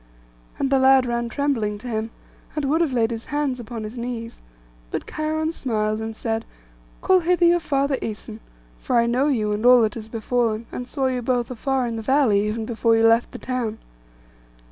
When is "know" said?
9.05-9.27